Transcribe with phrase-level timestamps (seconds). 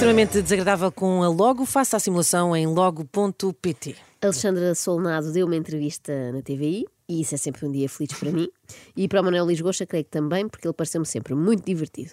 [0.00, 3.96] Extremamente desagradável com a Logo, faça a simulação em logo.pt.
[4.22, 8.32] Alexandra Solnado deu uma entrevista na TVI e isso é sempre um dia feliz para
[8.32, 8.48] mim.
[8.96, 12.12] E para o Manuel Lisgocha, creio que também, porque ele pareceu-me sempre muito divertido.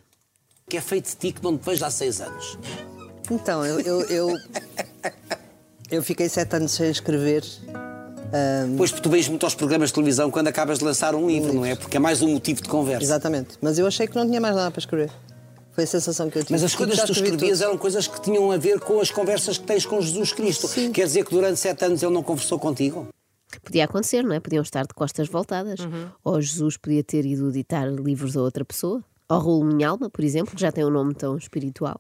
[0.70, 2.60] que é feito de ti que não te vejo há seis anos.
[3.32, 4.38] Então, eu, eu, eu,
[5.90, 7.46] eu fiquei sete anos sem escrever.
[8.76, 11.63] Pois tu vês muito aos programas de televisão quando acabas de lançar um livro, não
[11.63, 11.74] é?
[11.74, 13.02] Porque é mais um motivo de conversa.
[13.02, 13.58] Exatamente.
[13.62, 15.10] Mas eu achei que não tinha mais nada para escrever.
[15.78, 16.54] Foi a sensação que eu tive.
[16.54, 17.68] Mas as Tipo, coisas que tu escrevi escrevias tudo.
[17.70, 20.68] eram coisas que tinham a ver com as conversas que tens com Jesus Cristo.
[20.68, 20.92] Sim.
[20.92, 23.08] Quer dizer que durante sete anos ele não conversou contigo?
[23.64, 24.40] Podia acontecer, não é?
[24.40, 25.80] Podiam estar de costas voltadas.
[26.24, 29.04] Ou Jesus podia ter ido editar livros a outra pessoa.
[29.30, 32.00] Ou Raul Minhalma, por exemplo, que já tem um nome tão espiritual.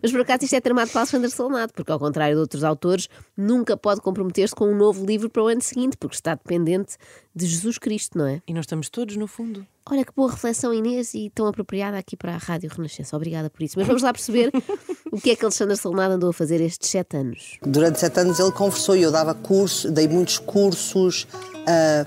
[0.00, 3.08] Mas por acaso isto é tramado para Alexandre Solnado, porque ao contrário de outros autores,
[3.36, 6.96] nunca pode comprometer-se com um novo livro para o ano seguinte, porque está dependente
[7.34, 8.40] de Jesus Cristo, não é?
[8.46, 9.66] E nós estamos todos no fundo.
[9.90, 13.16] Olha que boa reflexão, Inês, e tão apropriada aqui para a Rádio Renascença.
[13.16, 13.74] Obrigada por isso.
[13.78, 14.52] Mas vamos lá perceber
[15.10, 17.58] o que é que Alexandre Solnado andou a fazer estes sete anos.
[17.62, 21.26] Durante sete anos ele conversou e eu dava cursos, dei muitos cursos,
[21.66, 22.06] ah,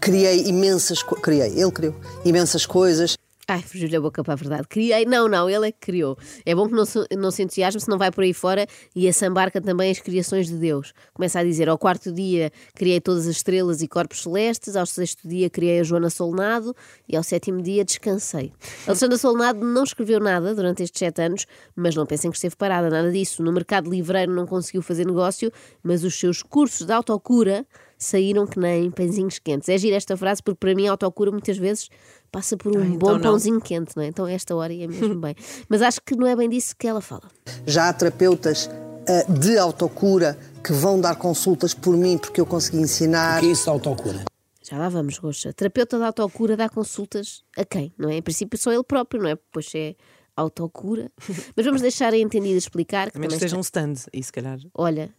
[0.00, 1.24] criei imensas coisas.
[1.24, 3.13] Criei, ele criou imensas coisas.
[3.46, 4.66] Ai, fugiu-lhe a boca para a verdade.
[4.68, 5.04] Criei.
[5.04, 6.16] Não, não, ele é que criou.
[6.46, 9.06] É bom que não se, não se entusiasme, se não vai por aí fora e
[9.06, 10.94] assambarca também as criações de Deus.
[11.12, 15.28] Começa a dizer: ao quarto dia criei todas as estrelas e corpos celestes, ao sexto
[15.28, 16.74] dia criei a Joana Solnado
[17.06, 18.52] e ao sétimo dia descansei.
[18.86, 22.88] Alexandra Solnado não escreveu nada durante estes sete anos, mas não pensem que esteve parada,
[22.88, 23.42] nada disso.
[23.42, 25.52] No mercado livreiro não conseguiu fazer negócio,
[25.82, 27.66] mas os seus cursos de autocura
[27.98, 29.68] saíram que nem pãezinhos quentes.
[29.68, 31.88] É gira esta frase porque para mim a autocura muitas vezes
[32.34, 33.20] passa por um Ah, então bom não.
[33.20, 34.08] pãozinho quente, não é?
[34.08, 35.36] Então esta hora ia mesmo bem.
[35.68, 37.30] Mas acho que não é bem disso que ela fala.
[37.64, 38.68] Já há terapeutas
[39.08, 43.36] ah, de autocura que vão dar consultas por mim porque eu consegui ensinar.
[43.38, 44.24] O que é isso de autocura?
[44.68, 45.52] Já lá vamos, Roxa.
[45.52, 47.94] Terapeuta de autocura dá consultas a quem?
[47.96, 48.16] Não é?
[48.16, 49.36] Em princípio só ele próprio, não é?
[49.52, 49.94] Pois é
[50.36, 51.12] autocura.
[51.54, 54.32] Mas vamos deixar a entendida explicar que A menos esteja um está- stand, e se
[54.32, 54.58] calhar.
[54.74, 55.14] Olha,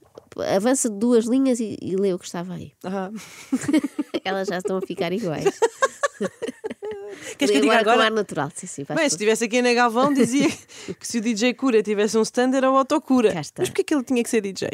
[0.55, 2.73] avança de duas linhas e, e lê o que estava aí.
[2.83, 3.09] Ah.
[4.25, 5.45] Elas já estão a ficar iguais.
[7.37, 8.05] Queres que eu diga agora com agora?
[8.05, 8.51] ar natural.
[8.55, 10.49] Sim, sim, Bem, se estivesse aqui na Galvão, dizia
[10.99, 13.31] que se o DJ Cura tivesse um stand era o autocura.
[13.33, 14.69] Mas porquê que ele tinha que ser DJ?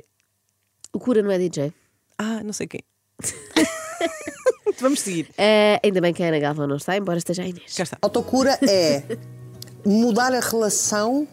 [0.93, 1.73] O cura não é DJ.
[2.17, 2.81] Ah, não sei quem.
[4.79, 5.29] Vamos seguir.
[5.37, 7.73] Ah, ainda bem que a Ana Galvão não está, embora esteja a Inês.
[7.75, 7.97] Cá está.
[8.01, 9.03] Autocura é
[9.85, 11.27] mudar a relação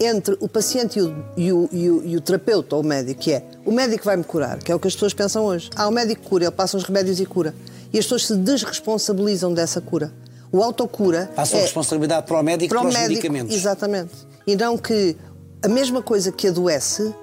[0.00, 3.20] entre o paciente e o, e o- e o- e o terapeuta ou o médico,
[3.20, 5.70] que é o médico vai-me curar, que é o que as pessoas pensam hoje.
[5.74, 7.54] Ah, o médico cura, ele passa os remédios e cura.
[7.92, 10.12] E as pessoas se desresponsabilizam dessa cura.
[10.50, 13.10] O autocura Passam a é responsabilidade para o médico e para para, o os médico,
[13.14, 13.54] medicamentos.
[13.54, 14.12] exatamente.
[14.46, 15.16] E não que
[15.62, 17.14] a mesma coisa que adoece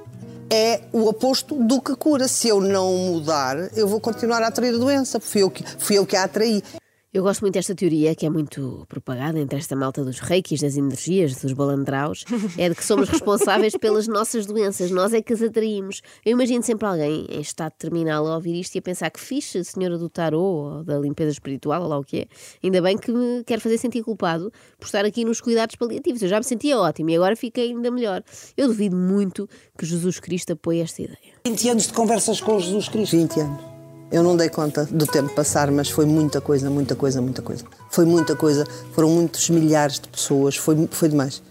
[0.49, 2.27] é o oposto do que cura.
[2.27, 5.19] Se eu não mudar, eu vou continuar a atrair a doença.
[5.19, 6.63] Fui eu que, fui eu que a atraí.
[7.15, 10.75] Eu gosto muito desta teoria, que é muito propagada entre esta malta dos reikis, das
[10.75, 12.25] energias, dos balandraus,
[12.59, 16.01] é de que somos responsáveis pelas nossas doenças, nós é que as atraímos.
[16.25, 19.63] Eu imagino sempre alguém em estado terminal a ouvir isto e a pensar que fixe,
[19.63, 22.27] senhora do tarô ou da limpeza espiritual, ou lá o que é.
[22.61, 26.21] Ainda bem que me quer fazer sentir culpado por estar aqui nos cuidados paliativos.
[26.21, 28.21] Eu já me sentia ótimo e agora fiquei ainda melhor.
[28.57, 29.47] Eu duvido muito
[29.77, 31.33] que Jesus Cristo apoie esta ideia.
[31.47, 33.15] 20 anos de conversas com Jesus Cristo.
[33.15, 33.74] 20 anos.
[34.15, 37.65] Eu não dei conta do tempo passar, mas foi muita coisa, muita coisa, muita coisa.
[37.89, 41.43] Foi muita coisa, foram muitos milhares de pessoas, foi, foi demais.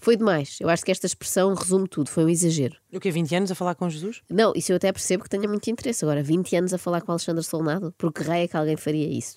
[0.00, 0.58] Foi demais.
[0.60, 2.74] Eu acho que esta expressão resume tudo, foi um exagero.
[2.92, 3.12] O quê?
[3.12, 4.20] 20 anos a falar com Jesus?
[4.28, 6.04] Não, isso eu até percebo que tenha muito interesse.
[6.04, 9.06] Agora, 20 anos a falar com Alexandre Solnado, por que raio é que alguém faria
[9.06, 9.36] isso?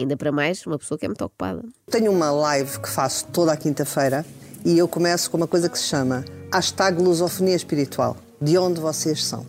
[0.00, 1.62] Ainda para mais, uma pessoa que é muito ocupada.
[1.90, 4.24] Tenho uma live que faço toda a quinta-feira
[4.64, 8.16] e eu começo com uma coisa que se chama hashtag lusofonia espiritual.
[8.40, 9.46] De onde vocês são?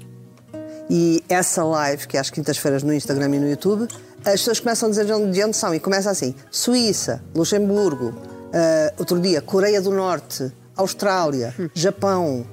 [0.95, 3.87] E essa live, que é às quintas-feiras no Instagram e no YouTube,
[4.23, 5.73] as pessoas começam a dizer de onde- de onde são.
[5.73, 8.13] E começa assim: Suíça, Luxemburgo,
[8.53, 12.45] ah, outro dia, Coreia do Norte, Austrália, Japão.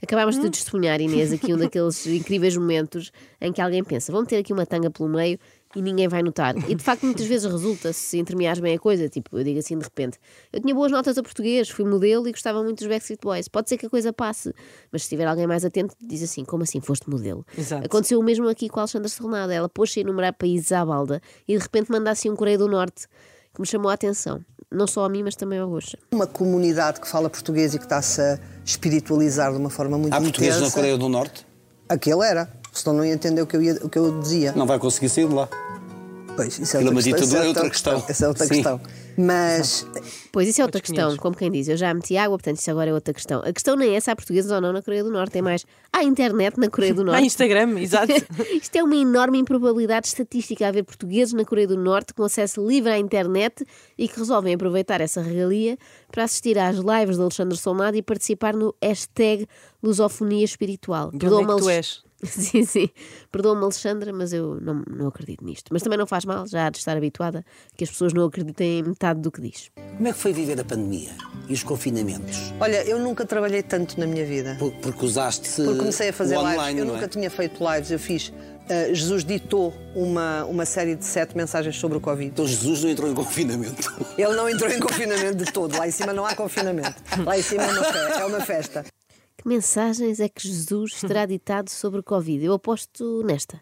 [0.00, 4.36] Acabámos de testemunhar, Inês, aqui um daqueles incríveis momentos em que alguém pensa: vamos ter
[4.36, 5.38] aqui uma tanga pelo meio
[5.74, 6.54] e ninguém vai notar.
[6.68, 9.08] E de facto, muitas vezes resulta se entremeares bem a coisa.
[9.08, 10.18] Tipo, eu digo assim de repente:
[10.52, 13.48] eu tinha boas notas a português, fui modelo e gostava muito dos Backstreet Boys.
[13.48, 14.52] Pode ser que a coisa passe,
[14.90, 17.44] mas se tiver alguém mais atento, diz assim: como assim foste modelo?
[17.56, 17.86] Exato.
[17.86, 19.52] Aconteceu o mesmo aqui com a Alexandra Serronada.
[19.52, 22.68] Ela pôs-se a enumerar países à balda e de repente manda assim um Coreia do
[22.68, 23.06] Norte
[23.54, 24.44] que me chamou a atenção.
[24.70, 25.98] Não só a mim, mas também ao Rocha.
[26.10, 30.20] Uma comunidade que fala português e que está-se a espiritualizar de uma forma muito Há
[30.20, 30.74] portugueses na intensa.
[30.74, 31.46] Coreia do Norte?
[31.88, 32.50] Aquele era.
[32.72, 34.52] Senão não ia entender o que eu, ia- o que eu dizia.
[34.52, 35.48] Não vai conseguir sair de lá.
[36.34, 37.18] Pois, isso é é outra questão.
[37.28, 38.04] isso é outra questão.
[38.08, 38.54] Essa é outra Sim.
[38.54, 38.80] questão.
[39.18, 39.86] Mas
[40.32, 41.18] Pois isso é outra questão, 500.
[41.18, 43.42] como quem diz, eu já meti água, portanto isso agora é outra questão.
[43.44, 45.66] A questão nem é se há portugueses ou não na Coreia do Norte, é mais
[45.92, 47.22] há internet na Coreia do Norte.
[47.26, 48.10] Instagram, exato.
[48.50, 52.90] Isto é uma enorme improbabilidade estatística haver portugueses na Coreia do Norte com acesso livre
[52.90, 53.62] à internet
[53.98, 55.76] e que resolvem aproveitar essa regalia
[56.10, 59.46] para assistir às lives de Alexandre Solnado e participar no hashtag
[59.82, 61.10] lusofonia espiritual.
[61.12, 62.02] De onde é que tu és?
[62.26, 62.88] Sim, sim.
[63.32, 65.70] Perdoa-me, Alexandra, mas eu não, não acredito nisto.
[65.72, 67.44] Mas também não faz mal, já há de estar habituada
[67.76, 69.70] que as pessoas não acreditem em metade do que diz.
[69.96, 71.10] Como é que foi viver a pandemia
[71.48, 72.52] e os confinamentos?
[72.60, 74.56] olha, eu nunca trabalhei tanto na minha vida.
[74.58, 76.54] Por- Porque usaste Porque comecei a fazer o lives.
[76.58, 77.08] online, Eu não nunca é?
[77.08, 77.90] tinha feito lives.
[77.90, 78.28] Eu fiz.
[78.28, 82.30] uh, Jesus ditou uma, uma série de sete mensagens sobre o Covid.
[82.30, 83.92] Então Jesus não entrou em confinamento.
[84.16, 85.76] Ele não entrou em confinamento de todo.
[85.76, 86.94] Lá em cima não há confinamento.
[87.24, 88.84] Lá em cima é uma, fe- é uma festa.
[89.42, 92.44] Que mensagens é que Jesus terá ditado sobre o Covid?
[92.44, 93.60] Eu aposto nesta.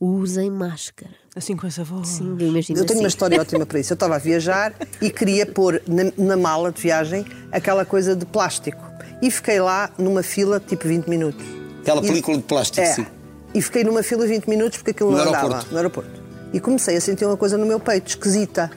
[0.00, 1.12] Usem máscara.
[1.34, 2.08] Assim com essa voz.
[2.08, 3.14] Sim, eu imagino Eu tenho uma assim.
[3.14, 3.92] história ótima para isso.
[3.92, 8.26] Eu estava a viajar e queria pôr na, na mala de viagem aquela coisa de
[8.26, 8.82] plástico.
[9.22, 11.42] E fiquei lá numa fila tipo 20 minutos.
[11.80, 12.92] Aquela E- película de plástico, é.
[12.92, 13.06] sim.
[13.54, 15.70] E fiquei numa fila 20 minutos porque aquilo No não andava aeroporto.
[15.70, 16.22] no aeroporto.
[16.52, 18.70] E comecei a sentir uma coisa no meu peito, esquisita.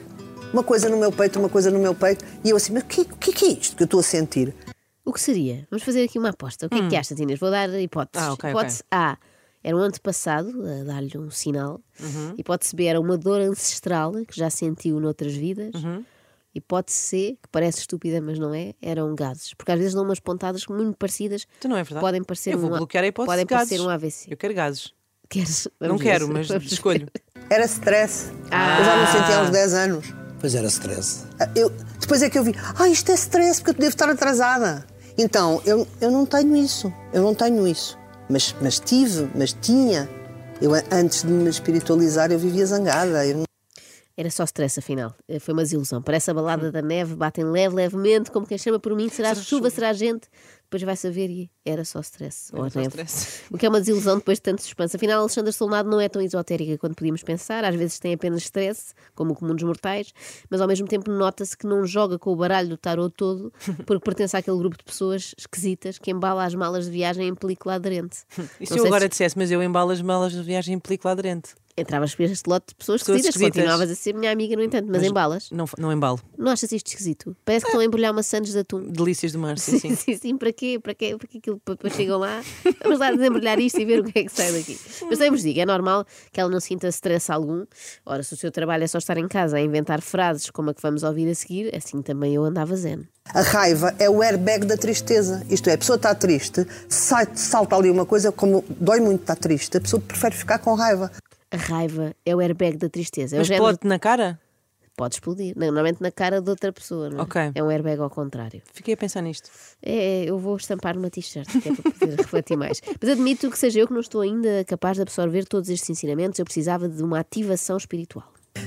[0.52, 2.24] Uma coisa no meu peito, uma coisa no meu peito.
[2.44, 4.02] E eu assim, mas o que, o que, que é isto que eu estou a
[4.02, 4.54] sentir?
[5.08, 5.66] O que seria?
[5.70, 6.66] Vamos fazer aqui uma aposta.
[6.66, 7.38] O que é que achas, Inês?
[7.40, 8.28] Vou dar hipóteses.
[8.28, 9.16] Ah, ok, hipótese A
[9.64, 11.80] era um antepassado a dar-lhe um sinal.
[12.36, 15.72] Hipótese B era uma dor ancestral que já sentiu noutras vidas.
[16.54, 19.54] Hipótese C, que parece estúpida, mas não é, eram gases.
[19.54, 21.46] Porque às vezes dão umas pontadas muito parecidas.
[21.58, 22.00] Então não é verdade.
[22.00, 23.68] Podem parecer Eu vou um, a- bloquear a hipótese podem de gases.
[23.68, 24.26] parecer um AVC.
[24.32, 24.92] Eu quero gases.
[25.28, 25.68] Queres?
[25.80, 26.32] não Vamos quero, ver.
[26.32, 27.08] mas Vamos escolho.
[27.50, 28.30] Era stress.
[28.50, 28.78] Ah.
[28.78, 30.06] Eu já não sentia há uns 10 anos.
[30.40, 31.24] Pois era stress.
[31.54, 31.70] Eu,
[32.00, 34.86] depois é que eu vi, ah, isto é stress, porque eu devo estar atrasada.
[35.18, 36.92] Então, eu, eu não tenho isso.
[37.12, 37.98] Eu não tenho isso.
[38.30, 40.08] Mas, mas tive, mas tinha.
[40.62, 43.26] Eu, antes de me espiritualizar, eu vivia zangada.
[43.26, 43.47] Eu,
[44.20, 45.14] Era só stress, afinal.
[45.28, 46.02] Eh, Foi uma desilusão.
[46.02, 49.70] Parece a balada da neve, batem leve, levemente, como quem chama por mim, será, chuva,
[49.70, 50.26] será gente.
[50.64, 52.50] Depois vai saber e era só stress.
[52.52, 53.42] ou a só stress.
[53.48, 54.96] O que é uma desilusão depois de tanto suspense.
[54.96, 57.64] Afinal, Alexandra Solnado não é tão esotérica quanto podíamos pensar.
[57.64, 60.12] Às vezes tem apenas stress, como o comum dos mortais,
[60.50, 63.52] mas ao mesmo tempo nota-se que não joga com o baralho do tarot todo,
[63.86, 67.74] porque pertence àquele grupo de pessoas esquisitas que embala as malas de viagem em película
[67.76, 68.18] aderente.
[68.60, 70.78] E se Não eu agora se- dissesse, mas eu embalo as malas de viagem em
[70.80, 71.50] película aderente?
[71.80, 73.62] Entravas por este lote de pessoas Pessoas esquisitas, esquisitas.
[73.62, 75.50] continuavas a ser minha amiga, no entanto, mas, embalas.
[75.50, 76.20] Não, não embalo.
[76.36, 77.36] Não achas isto esquisito?
[77.44, 78.80] Parece que estão a embrulhar maçãs de atum.
[78.88, 79.94] Delícias do mar, sim, sim.
[79.94, 80.78] sim, sim, para quê?
[80.82, 81.16] Para quê?
[81.16, 82.42] Para que aquilo depois chegam lá?
[82.82, 84.78] Vamos lá desembrulhar isto e ver o que é que sai daqui.
[85.08, 87.64] Mas também vos digo, é normal que ela não sinta stress algum.
[88.04, 90.74] Ora, se o seu trabalho é só estar em casa a inventar frases como a
[90.74, 93.06] que vamos ouvir a seguir, assim também eu andava zen.
[93.32, 95.44] a raiva é o airbag da tristeza.
[95.50, 99.36] Isto é, a pessoa está triste, sai, salta ali uma coisa, como dói muito estar
[99.36, 101.10] triste, a pessoa prefere ficar com raiva.
[101.50, 103.36] A raiva é o airbag da tristeza.
[103.36, 104.38] É Mas género- pode na cara?
[104.96, 105.54] pode explodir.
[105.56, 107.08] Normalmente na cara de outra pessoa.
[107.08, 107.22] Não é?
[107.22, 107.40] Ok.
[107.54, 108.60] é um airbag ao contrário.
[108.72, 109.48] Fiquei a pensar nisto.
[109.80, 112.80] É, eu vou estampar numa t-shirt, que é para poder refletir mais.
[113.00, 116.38] Mas admito que seja eu que não estou ainda capaz de absorver todos estes ensinamentos.
[116.40, 118.26] Eu precisava de uma ativação espiritual.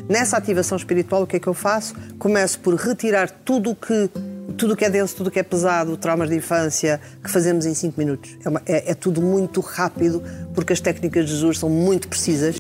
[0.10, 1.94] Nessa ativação espiritual, o que é que eu faço?
[2.18, 4.10] Começo por retirar tudo o que
[4.58, 7.74] tudo que é denso, tudo o que é pesado, traumas de infância, que fazemos em
[7.74, 8.38] 5 minutos.
[8.46, 10.22] É, uma- é- é tudo muito rápido,
[10.54, 12.56] porque as técnicas de Jesus são muito precisas.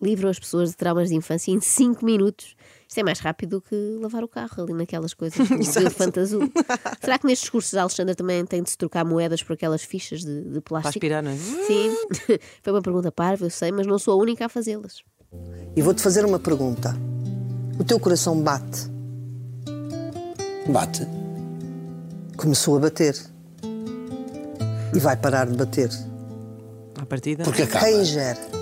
[0.00, 2.54] Livram as pessoas de traumas de infância em 5 minutos.
[2.88, 6.50] Isto é mais rápido que lavar o carro ali naquelas coisas do elefante azul.
[7.00, 10.24] Será que nestes cursos a Alexandra também tem de se trocar moedas por aquelas fichas
[10.24, 10.98] de, de Para plástico?
[10.98, 11.36] aspirar, não é?
[11.36, 11.94] Sim,
[12.62, 15.02] foi uma pergunta parva, eu sei, mas não sou a única a fazê-las.
[15.76, 16.96] E vou-te fazer uma pergunta.
[17.78, 18.90] O teu coração bate?
[20.68, 21.06] Bate.
[22.36, 23.16] Começou a bater.
[24.94, 25.90] E vai parar de bater.
[27.00, 27.44] À partida.
[27.44, 27.84] Porque acaba.
[27.86, 28.59] Quem gera?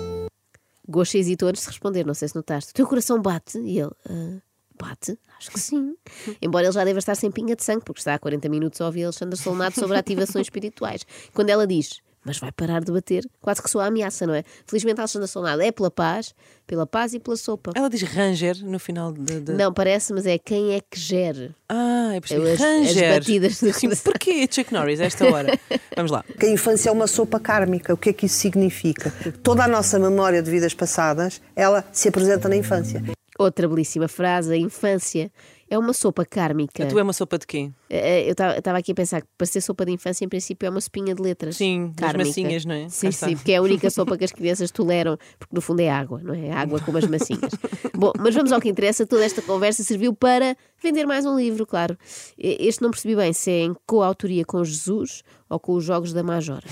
[0.89, 2.71] Gosha hesitou antes de responder, não sei se notaste.
[2.71, 3.59] O teu coração bate?
[3.59, 4.39] E ele, "Ah,
[4.81, 5.17] bate?
[5.37, 5.95] Acho que sim.
[6.41, 8.85] Embora ele já deva estar sem pinga de sangue, porque está há 40 minutos a
[8.87, 11.05] ouvir Alexandre Solnado sobre ativações espirituais.
[11.33, 13.25] Quando ela diz mas vai parar de bater.
[13.41, 14.43] Quase que sua ameaça, não é?
[14.67, 16.33] Felizmente a Alexandra Solnado é pela paz,
[16.67, 17.71] pela paz e pela sopa.
[17.75, 19.39] Ela diz Ranger no final de.
[19.41, 21.51] de- Não parece, mas é quem é que gere.
[21.67, 22.41] Ah, eu percebi.
[22.41, 23.13] Eu as- as Ranger.
[23.19, 25.59] batidas do Sim, porquê Chuck Norris a esta hora?
[25.95, 26.23] Vamos lá.
[26.39, 27.93] Que a infância é uma sopa kármica.
[27.93, 29.11] O que é que isso significa?
[29.43, 33.03] Toda a nossa memória de vidas passadas, ela se apresenta na infância.
[33.37, 35.31] Outra belíssima frase, a infância
[35.69, 36.85] é uma sopa kármica.
[36.85, 37.71] Tu é uma sopa de quê?
[37.89, 40.69] Eh, Eu estava aqui a pensar que para ser sopa de infância, em princípio, é
[40.69, 41.55] uma sopinha de letras.
[41.57, 42.27] Sim, das kármica.
[42.27, 42.89] massinhas, não é?
[42.89, 45.89] Sim, sim, porque é a única sopa que as crianças toleram, porque no fundo é
[45.89, 46.47] água, não é?
[46.47, 47.51] É água com umas massinhas.
[47.93, 49.05] Bom, mas vamos ao que interessa.
[49.05, 51.97] Toda esta conversa serviu para vender mais um livro, claro.
[52.37, 56.23] Este não percebi bem se é em coautoria com Jesus ou com os Jogos da
[56.23, 56.63] Majora.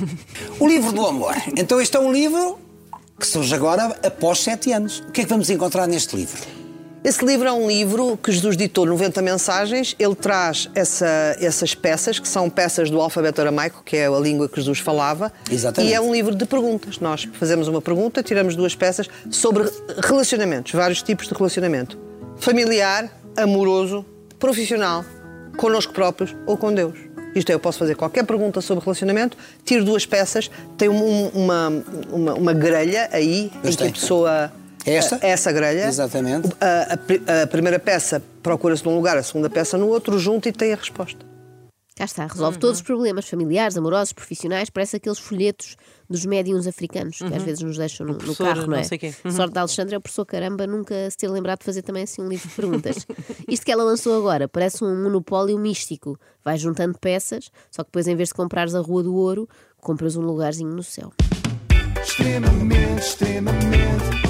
[0.59, 1.33] O livro do amor.
[1.57, 2.57] Então este é um livro
[3.19, 4.99] que surge agora após sete anos.
[4.99, 6.66] O que é que vamos encontrar neste livro?
[7.07, 9.95] Esse livro é um livro que Jesus ditou 90 mensagens.
[9.97, 14.49] Ele traz essa- essas peças, que são peças do alfabeto aramaico, que é a língua
[14.49, 15.31] que Jesus falava.
[15.49, 15.89] Exatamente.
[15.89, 16.99] E é um livro de perguntas.
[16.99, 19.69] Nós fazemos uma pergunta, tiramos duas peças sobre
[20.03, 21.97] relacionamentos, vários tipos de relacionamento:
[22.35, 24.05] familiar, amoroso,
[24.37, 25.05] profissional,
[25.55, 26.99] connosco próprios ou com Deus.
[27.33, 31.71] Isto é, eu posso fazer qualquer pergunta sobre relacionamento, tiro duas peças, tem um- uma,
[32.11, 33.87] uma, uma grelha aí em que Gostei.
[33.87, 34.51] a pessoa.
[34.87, 35.19] É esta?
[35.21, 35.85] Essa grelha.
[35.85, 36.49] Exatamente.
[36.61, 40.51] A, a a primeira peça procura-se num lugar, a segunda peça no outro, junto e
[40.53, 41.25] tem a resposta.
[41.97, 45.75] Cá está, resolve todos os problemas familiares, amorosos, profissionais, parece aqueles folhetos
[46.07, 48.83] dos médiums africanos que às vezes nos deixam no, no carro, não não é?
[48.83, 49.15] sei quê.
[49.25, 49.31] Uhum.
[49.31, 52.21] Sorte da Alexandra é o professor caramba nunca se ter lembrado de fazer também assim
[52.21, 53.07] um livro de perguntas.
[53.49, 56.19] Isto que ela lançou agora parece um monopólio místico.
[56.45, 59.49] Vai juntando peças, só que depois em vez de comprares a Rua do Ouro,
[59.81, 61.11] compras um lugarzinho no céu.
[61.99, 64.26] Extremamente, extremamente,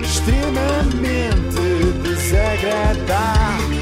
[0.00, 1.60] extremamente
[2.02, 3.77] desagradável.